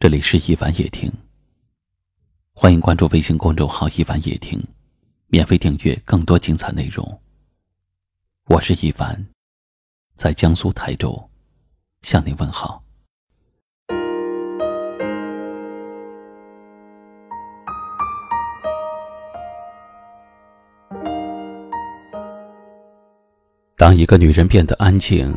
[0.00, 1.12] 这里是一凡夜听，
[2.54, 4.58] 欢迎关注微信公众号“一凡夜听”，
[5.28, 7.20] 免费订阅更多精彩内容。
[8.46, 9.22] 我是一凡，
[10.14, 11.30] 在江苏台州
[12.00, 12.82] 向您问好。
[23.76, 25.30] 当一个女人变得安静，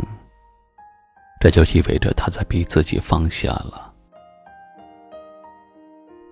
[1.41, 3.92] 这就意味着她在逼自己放下了。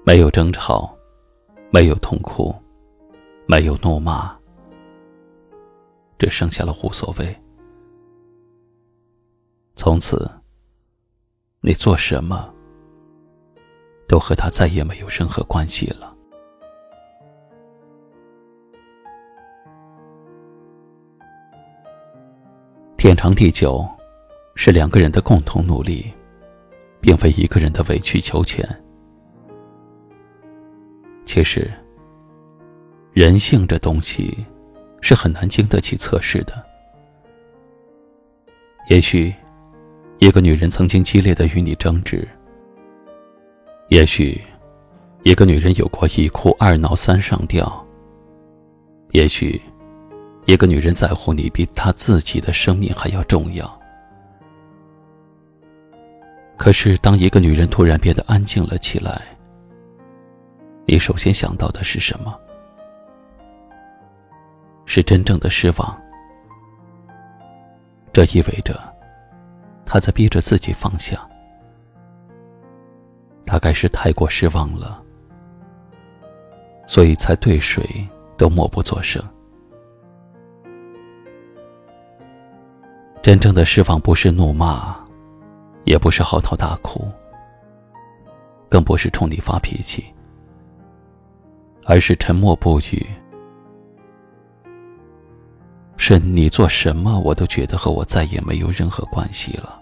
[0.04, 0.98] 没有争吵，
[1.70, 2.54] 没有痛哭，
[3.46, 4.36] 没有怒骂，
[6.18, 7.36] 只剩下了无所谓。
[9.76, 10.30] 从此，
[11.62, 12.52] 你做什么，
[14.08, 16.18] 都和他再也没有任何关系了。
[22.98, 23.88] 天长地久，
[24.56, 26.12] 是两个人的共同努力，
[27.00, 28.68] 并非一个人的委曲求全。
[31.34, 31.72] 其实，
[33.14, 34.38] 人性这东西
[35.00, 36.62] 是很难经得起测试的。
[38.90, 39.34] 也许，
[40.20, 42.28] 一个女人曾经激烈的与你争执；
[43.88, 44.42] 也许，
[45.24, 47.66] 一个女人有过一哭二闹三上吊；
[49.12, 49.62] 也许，
[50.48, 53.82] 一个女人在乎你比她自己的生命还要重要。
[56.58, 59.22] 可是，当一个女人突然变得安静了起来，
[60.92, 62.38] 你首先想到的是什么？
[64.86, 66.02] 是真正的失望。
[68.12, 68.78] 这意味着
[69.86, 71.26] 他在逼着自己放下，
[73.46, 75.02] 大概是太过失望了，
[76.86, 79.24] 所以才对谁都默不作声。
[83.22, 84.94] 真正的失望不是怒骂，
[85.86, 87.10] 也不是嚎啕大哭，
[88.68, 90.14] 更不是冲你发脾气。
[91.86, 93.06] 而是沉默不语，
[95.98, 99.80] 是你做什么，我都觉得和我再也没有任何关系了。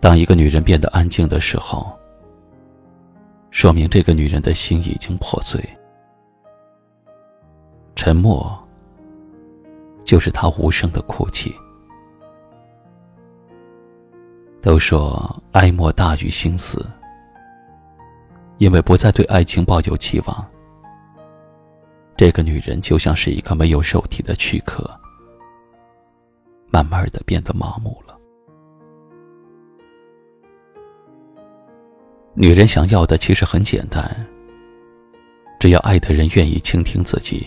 [0.00, 1.98] 当一个女人变得安静的时候，
[3.50, 5.62] 说明这个女人的心已经破碎。
[7.96, 8.56] 沉默，
[10.04, 11.54] 就是她无声的哭泣。
[14.60, 16.86] 都说哀莫大于心死。
[18.64, 20.50] 因为不再对爱情抱有期望，
[22.16, 24.90] 这个女人就像是一个没有肉体的躯壳，
[26.70, 28.18] 慢慢的变得麻木了。
[32.32, 34.26] 女人想要的其实很简单，
[35.60, 37.46] 只要爱的人愿意倾听自己，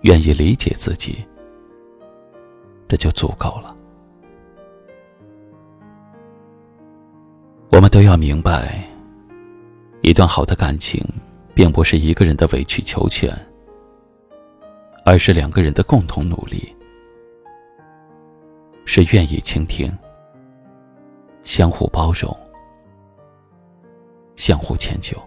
[0.00, 1.22] 愿意理解自己，
[2.88, 3.76] 这就足够了。
[7.68, 8.82] 我们都要明白。
[10.06, 11.04] 一段好的感情，
[11.52, 13.36] 并不是一个人的委曲求全，
[15.04, 16.72] 而是两个人的共同努力，
[18.84, 19.92] 是愿意倾听、
[21.42, 22.32] 相互包容、
[24.36, 25.20] 相互迁就。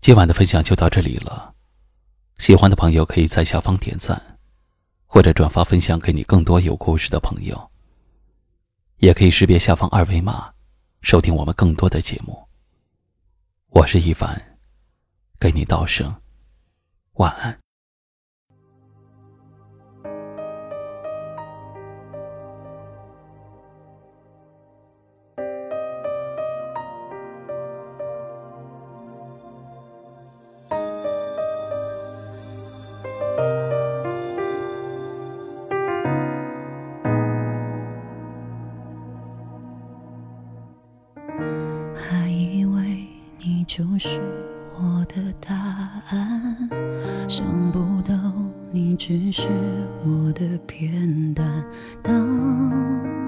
[0.00, 1.54] 今晚的分享就到这里了，
[2.38, 4.38] 喜欢的朋友可以在下方点赞，
[5.04, 7.70] 或者转发分享给你更多有故事的朋友。
[8.96, 10.50] 也可以识别下方二维码，
[11.02, 12.42] 收听我们更多的节目。
[13.68, 14.58] 我是一凡，
[15.38, 16.14] 给你道声
[17.14, 17.58] 晚安。
[44.02, 44.18] 是
[44.72, 45.16] 我的
[45.46, 45.54] 答
[46.08, 46.56] 案，
[47.28, 48.14] 想不到
[48.70, 49.46] 你只是
[50.06, 51.46] 我的片段。
[52.02, 52.16] 当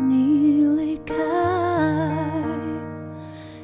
[0.08, 1.14] 你离开，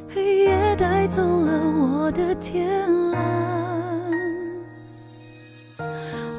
[0.07, 2.69] 黑夜带走了我的天
[3.11, 3.25] 蓝，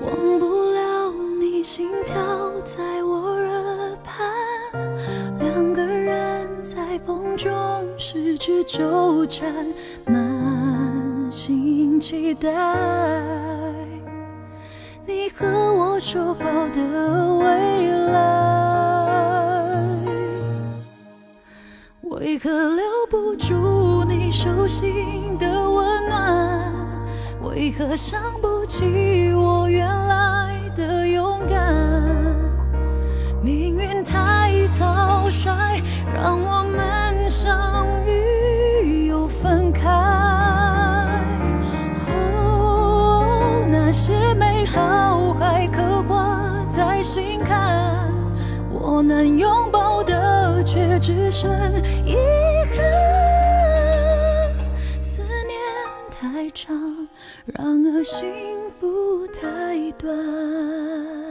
[0.06, 1.12] 忘不了
[1.42, 2.16] 你心跳
[2.62, 4.24] 在我耳畔，
[5.40, 7.52] 两个人在风中
[7.98, 9.66] 失去纠缠。
[12.00, 12.50] 期待
[15.06, 16.80] 你和我说好的
[17.36, 18.22] 未来，
[22.04, 26.72] 为何留不住你手心的温暖？
[27.44, 31.76] 为何想不起我原来的勇敢？
[33.44, 35.82] 命运太草率，
[36.14, 37.86] 让我们相
[44.74, 48.12] 好还刻挂在心坎，
[48.72, 51.50] 我能拥抱的却只剩
[52.06, 52.16] 遗
[52.76, 52.78] 憾。
[55.02, 55.58] 思念
[56.12, 57.08] 太长，
[57.46, 58.28] 然而幸
[58.80, 61.29] 福太短。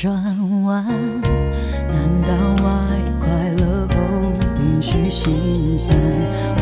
[0.00, 0.14] 转
[0.62, 0.86] 弯？
[1.90, 2.30] 难道
[2.64, 3.26] 爱快
[3.58, 3.96] 乐后
[4.54, 5.98] 必须心酸？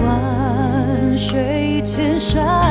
[0.03, 2.66] 万水千山，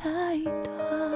[0.00, 1.07] 太多